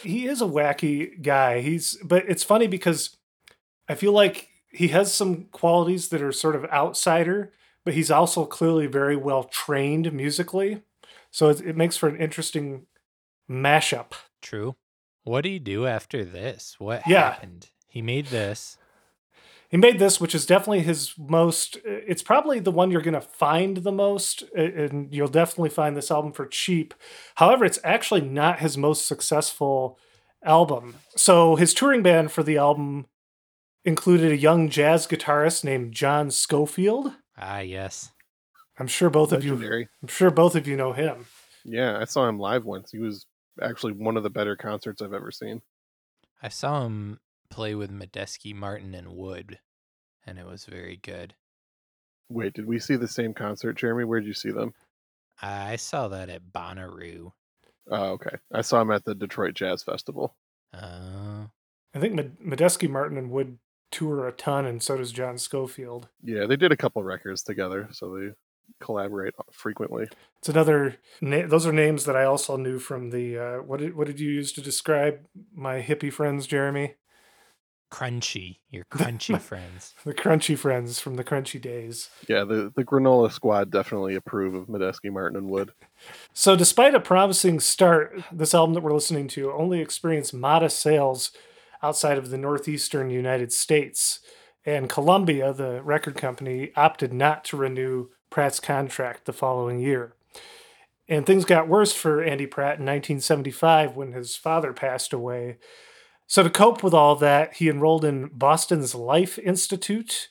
[0.03, 1.61] he is a wacky guy.
[1.61, 3.15] He's, but it's funny because
[3.89, 7.51] I feel like he has some qualities that are sort of outsider,
[7.85, 10.83] but he's also clearly very well trained musically.
[11.31, 12.85] So it, it makes for an interesting
[13.49, 14.13] mashup.
[14.41, 14.75] True.
[15.23, 16.75] What do you do after this?
[16.79, 17.31] What Yeah.
[17.33, 17.69] happened?
[17.87, 18.77] He made this.
[19.73, 21.79] He made this, which is definitely his most.
[21.83, 26.11] It's probably the one you're going to find the most, and you'll definitely find this
[26.11, 26.93] album for cheap.
[27.37, 29.97] However, it's actually not his most successful
[30.45, 30.97] album.
[31.17, 33.07] So his touring band for the album
[33.83, 37.13] included a young jazz guitarist named John Scofield.
[37.35, 38.11] Ah, yes.
[38.77, 39.55] I'm sure both of you.
[39.55, 41.25] I'm sure both of you know him.
[41.65, 42.91] Yeah, I saw him live once.
[42.91, 43.25] He was
[43.59, 45.63] actually one of the better concerts I've ever seen.
[46.43, 47.19] I saw him
[47.53, 49.59] play with Medeski, Martin, and Wood,
[50.25, 51.35] and it was very good.
[52.29, 54.05] Wait, did we see the same concert, Jeremy?
[54.05, 54.73] Where did you see them?
[55.39, 57.31] I saw that at Bonnaroo.
[57.91, 58.37] Oh, okay.
[58.51, 60.35] I saw him at the Detroit Jazz Festival.
[60.73, 61.45] Uh,
[61.93, 63.59] I think Medeski, Martin, and Wood
[63.91, 66.09] tour a ton, and so does John Scofield.
[66.23, 68.31] Yeah, they did a couple records together, so they
[68.79, 70.07] collaborate frequently.
[70.39, 70.95] It's another.
[71.21, 73.37] Na- those are names that I also knew from the.
[73.37, 75.19] Uh, what did what did you use to describe
[75.53, 76.95] my hippie friends, Jeremy?
[77.93, 79.93] Crunchy, your crunchy friends.
[80.03, 82.09] The crunchy friends from the crunchy days.
[82.27, 85.71] Yeah, the, the granola squad definitely approve of Medeski, Martin, and Wood.
[86.33, 91.31] So, despite a promising start, this album that we're listening to only experienced modest sales
[91.81, 94.19] outside of the northeastern United States.
[94.65, 100.15] And Columbia, the record company, opted not to renew Pratt's contract the following year.
[101.07, 105.57] And things got worse for Andy Pratt in 1975 when his father passed away.
[106.27, 110.29] So, to cope with all that, he enrolled in Boston's Life Institute,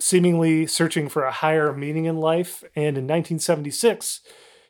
[0.00, 2.62] seemingly searching for a higher meaning in life.
[2.74, 4.20] And in 1976,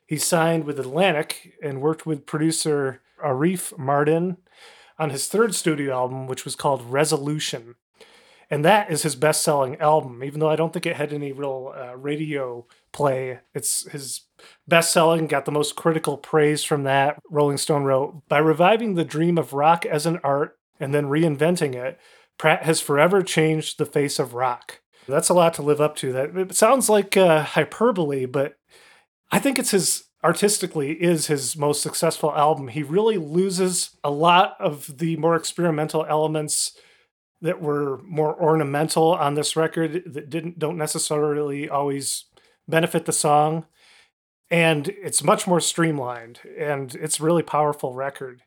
[0.07, 4.39] he signed with Atlantic and worked with producer Arif Mardin
[4.99, 7.77] on his third studio album, which was called Resolution.
[8.51, 11.33] And that is his best selling album, even though I don't think it had any
[11.33, 13.41] real uh, radio play.
[13.55, 14.23] It's his
[14.67, 17.19] best selling, got the most critical praise from that.
[17.31, 21.75] Rolling Stone wrote By reviving the dream of rock as an art and then reinventing
[21.75, 21.99] it,
[22.39, 24.81] Pratt has forever changed the face of rock.
[25.07, 26.13] That's a lot to live up to.
[26.13, 28.57] That it sounds like uh, hyperbole, but
[29.31, 32.69] I think it's his artistically is his most successful album.
[32.69, 36.77] He really loses a lot of the more experimental elements
[37.41, 42.25] that were more ornamental on this record that didn't don't necessarily always
[42.67, 43.67] benefit the song.
[44.51, 48.43] And it's much more streamlined and it's a really powerful record.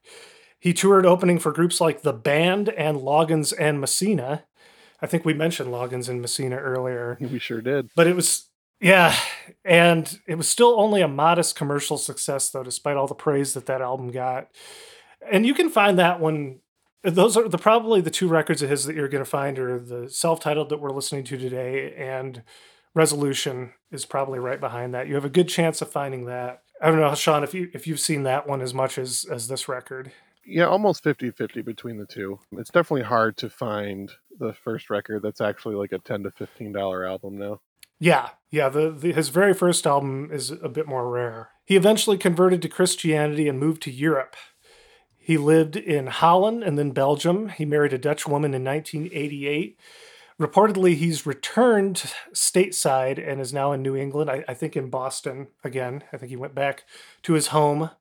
[0.59, 4.45] He toured opening for groups like the band and loggins and messina.
[5.01, 7.17] I think we mentioned loggins and messina earlier.
[7.19, 7.89] We sure did.
[7.95, 8.47] but it was
[8.79, 9.15] yeah
[9.63, 13.67] and it was still only a modest commercial success though despite all the praise that
[13.67, 14.49] that album got.
[15.31, 16.59] And you can find that one
[17.03, 19.79] those are the probably the two records of his that you're going to find are
[19.79, 22.43] the self-titled that we're listening to today and
[22.93, 26.87] resolution is probably right behind that you have a good chance of finding that i
[26.87, 29.67] don't know sean if you if you've seen that one as much as as this
[29.67, 30.11] record
[30.45, 32.39] Yeah, almost 50 50 between the two.
[32.53, 37.07] It's definitely hard to find the first record that's actually like a 10 to $15
[37.07, 37.61] album now.
[37.99, 38.67] Yeah, yeah.
[38.69, 41.49] The, the his very first album is a bit more rare.
[41.63, 44.35] He eventually converted to Christianity and moved to Europe.
[45.23, 47.49] He lived in Holland and then Belgium.
[47.49, 49.77] He married a Dutch woman in 1988.
[50.39, 54.31] Reportedly, he's returned stateside and is now in New England.
[54.31, 56.03] I, I think in Boston again.
[56.11, 56.85] I think he went back
[57.21, 57.91] to his home.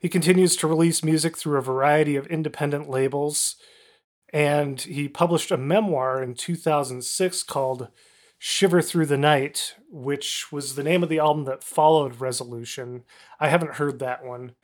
[0.00, 3.54] He continues to release music through a variety of independent labels.
[4.32, 7.88] And he published a memoir in 2006 called
[8.36, 13.04] Shiver Through the Night, which was the name of the album that followed Resolution.
[13.38, 14.56] I haven't heard that one.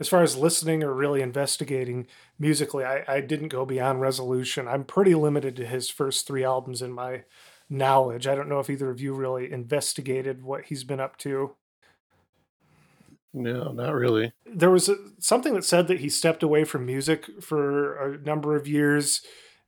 [0.00, 2.06] As far as listening or really investigating
[2.38, 4.66] musically, I, I didn't go beyond Resolution.
[4.66, 7.24] I'm pretty limited to his first three albums in my
[7.70, 8.26] knowledge.
[8.26, 11.54] I don't know if either of you really investigated what he's been up to.
[13.34, 14.32] No, not really.
[14.44, 18.56] There was a, something that said that he stepped away from music for a number
[18.56, 19.22] of years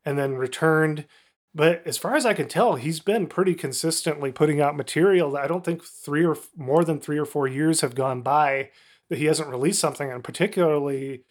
[0.04, 1.06] and then returned.
[1.54, 5.36] But as far as I can tell, he's been pretty consistently putting out material.
[5.36, 8.70] I don't think three or more than three or four years have gone by
[9.14, 10.10] that he hasn't released something.
[10.10, 11.22] And particularly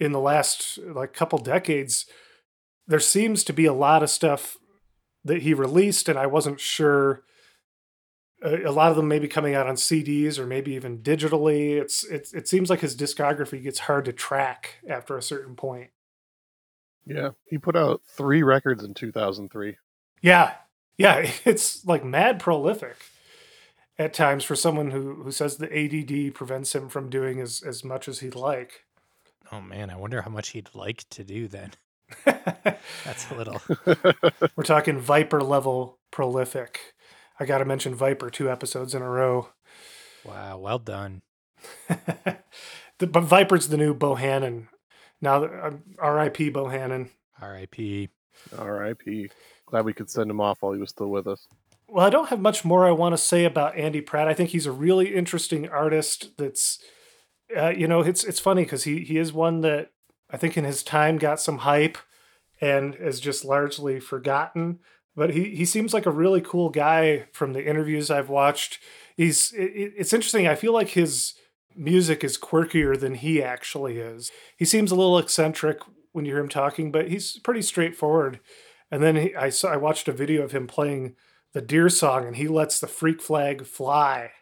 [0.00, 2.04] in the last like couple decades,
[2.88, 4.56] there seems to be a lot of stuff
[5.24, 7.22] that he released, and I wasn't sure.
[8.42, 11.80] A a lot of them may be coming out on CDs or maybe even digitally.
[11.80, 15.90] It's it, it seems like his discography gets hard to track after a certain point.
[17.06, 19.76] Yeah, he put out three records in 2003.
[20.22, 20.54] Yeah.
[20.96, 21.30] Yeah.
[21.44, 22.96] It's like mad prolific
[23.98, 27.82] at times for someone who, who says the ADD prevents him from doing as, as
[27.84, 28.84] much as he'd like.
[29.50, 31.72] Oh man, I wonder how much he'd like to do then.
[32.24, 33.60] That's a little.
[34.56, 36.94] We're talking Viper level prolific.
[37.40, 39.48] I got to mention Viper two episodes in a row.
[40.24, 41.22] Wow, well done.
[41.88, 44.68] the, but Viper's the new Bohannon.
[45.20, 46.50] Now, uh, R.I.P.
[46.50, 47.10] Bohannon.
[47.40, 48.08] R.I.P.
[48.56, 49.30] R.I.P.
[49.66, 51.46] Glad we could send him off while he was still with us.
[51.88, 54.28] Well, I don't have much more I want to say about Andy Pratt.
[54.28, 56.36] I think he's a really interesting artist.
[56.36, 56.78] That's,
[57.56, 59.92] uh, you know, it's it's funny because he he is one that
[60.30, 61.96] I think in his time got some hype
[62.60, 64.80] and is just largely forgotten.
[65.16, 68.80] But he he seems like a really cool guy from the interviews I've watched.
[69.16, 70.46] He's it, it's interesting.
[70.46, 71.34] I feel like his
[71.74, 74.30] music is quirkier than he actually is.
[74.58, 75.78] He seems a little eccentric
[76.12, 78.40] when you hear him talking, but he's pretty straightforward.
[78.90, 81.14] And then he, I saw I watched a video of him playing
[81.52, 84.32] the deer song and he lets the freak flag fly.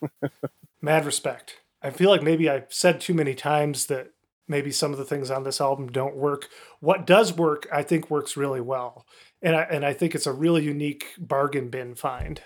[0.82, 1.60] Mad respect.
[1.82, 4.12] I feel like maybe I've said too many times that
[4.48, 6.48] maybe some of the things on this album don't work.
[6.80, 9.06] What does work, I think works really well.
[9.42, 12.40] And I and I think it's a really unique bargain bin find.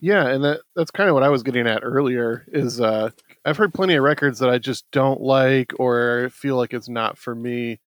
[0.00, 3.10] Yeah, and that that's kind of what I was getting at earlier is uh
[3.44, 7.18] I've heard plenty of records that I just don't like or feel like it's not
[7.18, 7.80] for me.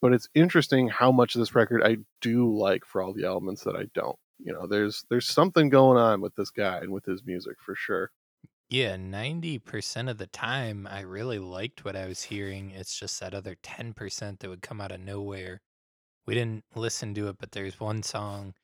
[0.00, 3.64] But it's interesting how much of this record I do like for all the elements
[3.64, 4.16] that I don't.
[4.38, 7.74] You know, there's there's something going on with this guy and with his music for
[7.74, 8.10] sure.
[8.70, 12.70] Yeah, 90% of the time, I really liked what I was hearing.
[12.70, 15.60] It's just that other 10% that would come out of nowhere.
[16.26, 18.54] We didn't listen to it, but there's one song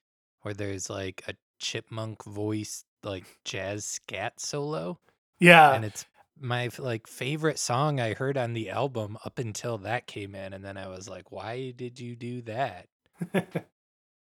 [0.42, 5.00] where there's like a chipmunk voice, like jazz scat solo.
[5.40, 5.74] Yeah.
[5.74, 6.06] and it's
[6.38, 10.52] my like favorite song I heard on the album up until that came in.
[10.52, 12.88] And then I was like, why did you do that?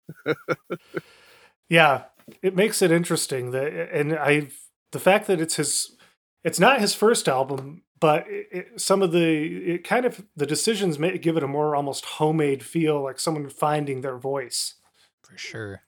[1.69, 2.05] Yeah,
[2.43, 4.49] it makes it interesting that, and I,
[4.93, 5.97] the fact that it's his,
[6.45, 10.47] it's not his first album, but it, it, some of the, it kind of the
[10.47, 14.75] decisions may give it a more almost homemade feel, like someone finding their voice.
[15.23, 15.83] For sure.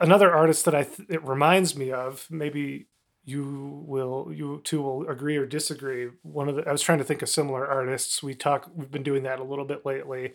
[0.00, 2.86] Another artist that I th- it reminds me of, maybe
[3.24, 6.08] you will, you two will agree or disagree.
[6.22, 8.22] One of the, I was trying to think of similar artists.
[8.22, 10.32] We talk, we've been doing that a little bit lately.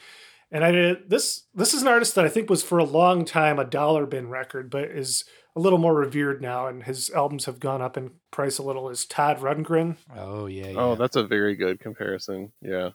[0.52, 1.46] And I did this.
[1.54, 4.30] This is an artist that I think was for a long time a dollar bin
[4.30, 5.26] record, but is
[5.56, 8.90] a little more revered now, and his albums have gone up in price a little.
[8.90, 9.98] Is Todd Rundgren?
[10.16, 10.68] Oh, yeah.
[10.68, 10.80] yeah.
[10.80, 12.54] Oh, that's a very good comparison.
[12.62, 12.92] Yeah.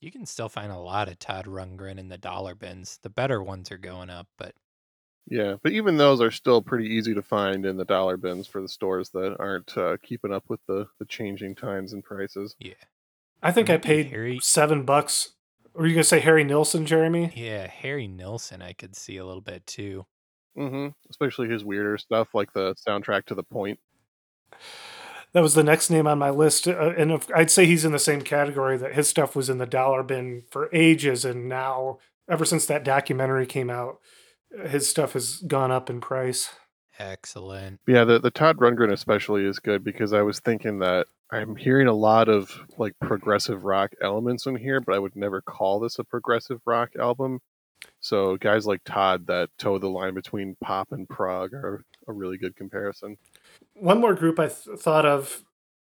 [0.00, 2.98] you can still find a lot of Todd Rundgren in the dollar bins.
[3.02, 4.54] The better ones are going up, but
[5.26, 8.60] Yeah, but even those are still pretty easy to find in the dollar bins for
[8.60, 12.54] the stores that aren't uh, keeping up with the, the changing times and prices.
[12.58, 12.74] yeah.
[13.42, 15.30] I think I Maybe paid Harry- seven bucks.
[15.74, 17.32] Were you gonna say Harry Nilsson, Jeremy?
[17.34, 20.06] Yeah, Harry Nilsson, I could see a little bit too.
[20.56, 20.88] Mm-hmm.
[21.10, 23.80] Especially his weirder stuff, like the soundtrack to The Point.
[25.32, 27.90] That was the next name on my list, uh, and if, I'd say he's in
[27.90, 31.98] the same category that his stuff was in the dollar bin for ages, and now
[32.30, 33.98] ever since that documentary came out,
[34.56, 36.50] uh, his stuff has gone up in price.
[37.00, 37.80] Excellent.
[37.88, 41.88] Yeah, the, the Todd Rundgren especially is good because I was thinking that I'm hearing
[41.88, 45.98] a lot of like progressive rock elements in here, but I would never call this
[45.98, 47.40] a progressive rock album.
[48.00, 52.38] So guys like Todd that toe the line between pop and prog are a really
[52.38, 53.16] good comparison.
[53.74, 55.44] One more group I th- thought of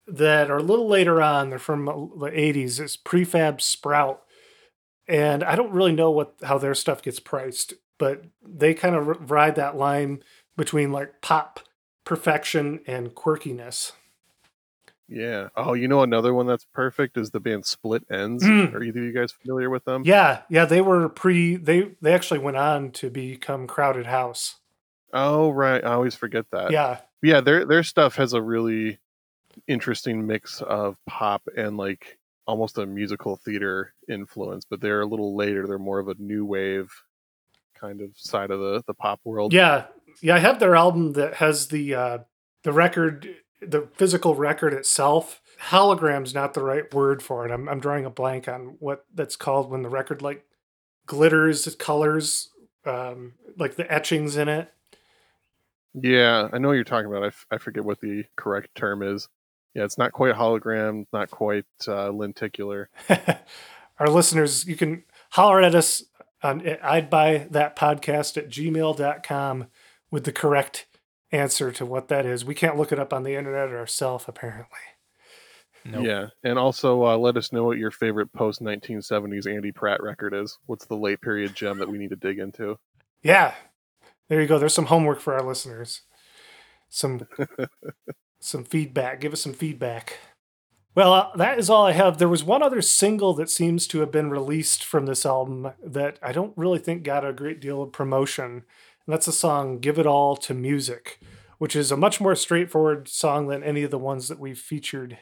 [0.08, 1.50] that are a little later on.
[1.50, 2.80] They're from the '80s.
[2.80, 4.22] Is Prefab Sprout,
[5.08, 9.32] and I don't really know what how their stuff gets priced, but they kind of
[9.32, 10.24] ride that line
[10.58, 11.62] between like pop
[12.04, 13.94] perfection and quirkiness.
[15.10, 15.50] Yeah.
[15.56, 18.42] Oh, you know another one that's perfect is the band Split Enz.
[18.42, 18.74] Mm.
[18.74, 20.04] Are either of you guys familiar with them?
[20.06, 21.56] Yeah, yeah, they were pre.
[21.56, 24.58] They they actually went on to become Crowded House.
[25.12, 25.84] Oh, right.
[25.84, 26.72] I always forget that.
[26.72, 29.00] Yeah, yeah their their stuff has a really
[29.68, 35.36] interesting mix of pop and like almost a musical theater influence but they're a little
[35.36, 36.90] later they're more of a new wave
[37.76, 39.86] kind of side of the the pop world yeah,
[40.22, 40.36] yeah.
[40.36, 42.18] I have their album that has the uh,
[42.64, 43.28] the record,
[43.62, 45.42] the physical record itself.
[45.70, 47.52] Hologram's not the right word for it.
[47.52, 50.46] I'm I'm drawing a blank on what that's called when the record like
[51.06, 52.50] glitters, colors,
[52.86, 54.72] um, like the etchings in it.
[55.94, 59.02] yeah i know what you're talking about I, f- I forget what the correct term
[59.02, 59.28] is
[59.74, 62.90] yeah it's not quite hologram not quite uh, lenticular
[64.00, 66.04] Our listeners, you can holler at us
[66.42, 69.66] on I'd buy that podcast at gmail.com
[70.10, 70.86] with the correct
[71.32, 72.44] answer to what that is.
[72.46, 74.80] We can't look it up on the internet ourselves, apparently.
[75.86, 76.04] Nope.
[76.06, 80.34] yeah and also uh, let us know what your favorite post 1970s andy pratt record
[80.34, 82.78] is what's the late period gem that we need to dig into
[83.24, 83.54] Yeah.
[84.28, 84.60] There you go.
[84.60, 86.02] There's some homework for our listeners.
[86.88, 87.28] Some
[88.40, 89.20] some feedback.
[89.20, 90.18] Give us some feedback.
[90.96, 92.18] Well, uh, that is all I have.
[92.18, 96.20] There was one other single that seems to have been released from this album that
[96.22, 98.64] I don't really think got a great deal of promotion.
[99.06, 101.20] And that's the song Give It All to Music,
[101.58, 105.18] which is a much more straightforward song than any of the ones that we've featured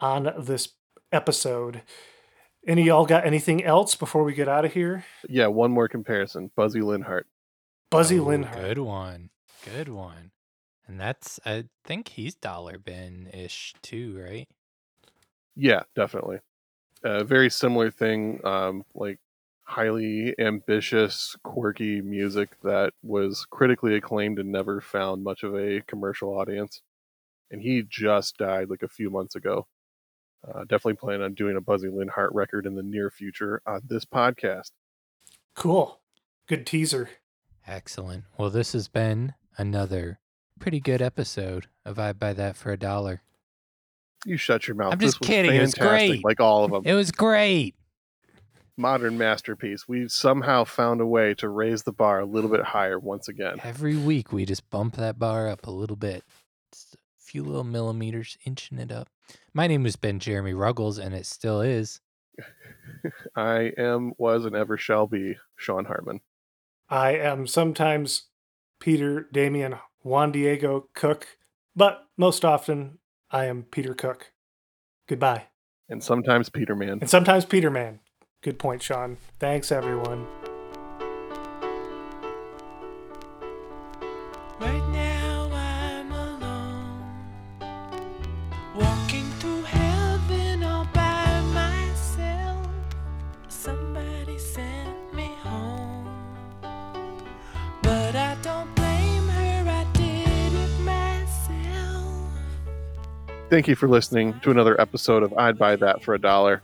[0.00, 0.70] on this
[1.12, 1.82] episode.
[2.66, 5.04] Any of y'all got anything else before we get out of here?
[5.28, 7.22] yeah one more comparison buzzy linhart
[7.88, 8.52] Buzzy Oh, Linhart.
[8.60, 9.30] Good one.
[9.64, 10.32] Good one.
[10.88, 14.48] And that's I think he's dollar bin ish too, right?
[15.54, 16.40] Yeah, definitely.
[17.04, 19.20] A very similar thing, um, like
[19.66, 26.30] highly ambitious, quirky music that was critically acclaimed and never found much of a commercial
[26.38, 26.82] audience.
[27.50, 29.66] And he just died like a few months ago.
[30.46, 34.04] Uh, definitely plan on doing a Buzzy Linhart record in the near future on this
[34.04, 34.70] podcast.
[35.56, 36.00] Cool.
[36.46, 37.10] Good teaser.
[37.66, 38.24] Excellent.
[38.38, 40.20] Well, this has been another
[40.60, 43.22] pretty good episode of I Buy That for a Dollar.
[44.24, 44.92] You shut your mouth.
[44.92, 46.24] I'm This just was kidding, it was great.
[46.24, 46.82] Like all of them.
[46.84, 47.74] It was great.
[48.76, 49.88] Modern masterpiece.
[49.88, 53.58] We somehow found a way to raise the bar a little bit higher once again.
[53.62, 56.24] Every week we just bump that bar up a little bit.
[56.72, 59.08] Just a few little millimeters, inching it up.
[59.52, 62.00] My name has been Jeremy Ruggles, and it still is.
[63.36, 66.20] I am, was, and ever shall be Sean Hartman.
[66.88, 68.26] I am sometimes
[68.78, 71.38] Peter Damian Juan Diego Cook,
[71.74, 72.98] but most often
[73.30, 74.32] I am Peter Cook.
[75.08, 75.46] Goodbye.
[75.88, 76.98] And sometimes Peterman.
[77.00, 78.00] And sometimes Peter Man.
[78.46, 79.16] Good point, Sean.
[79.40, 80.24] Thanks, everyone.
[84.60, 87.02] Right now I'm alone,
[88.76, 92.68] walking through heaven all by myself.
[93.48, 96.08] Somebody sent me home,
[97.82, 99.64] but I don't blame her.
[99.68, 102.30] I did it myself.
[103.50, 106.62] Thank you for listening to another episode of I'd Buy That for a Dollar.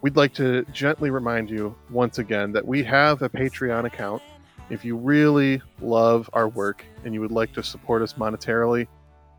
[0.00, 4.22] We'd like to gently remind you once again that we have a Patreon account.
[4.70, 8.86] If you really love our work and you would like to support us monetarily,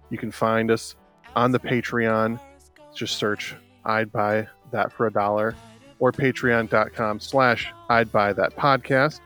[0.10, 0.96] you can find us
[1.36, 2.40] on the Patreon.
[2.94, 3.56] Just search
[3.86, 5.56] I'd Buy That for a Dollar
[6.00, 9.22] or patreon.com slash I'd Buy That Podcast.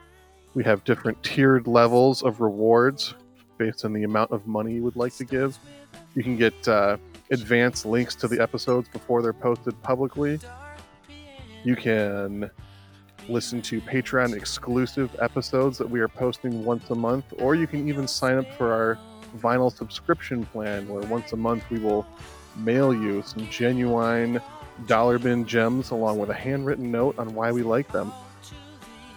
[0.54, 3.16] We have different tiered levels of rewards
[3.58, 5.58] based on the amount of money you would like to give.
[6.14, 6.98] You can get uh,
[7.32, 10.40] advanced links to the episodes before they're posted publicly.
[11.64, 12.50] You can
[13.30, 17.88] listen to Patreon exclusive episodes that we are posting once a month, or you can
[17.88, 18.98] even sign up for our
[19.38, 22.06] vinyl subscription plan where once a month we will
[22.56, 24.40] mail you some genuine
[24.86, 28.12] dollar bin gems along with a handwritten note on why we like them.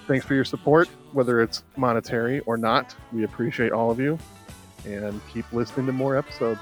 [0.07, 2.95] Thanks for your support, whether it's monetary or not.
[3.13, 4.19] We appreciate all of you
[4.87, 6.61] and keep listening to more episodes.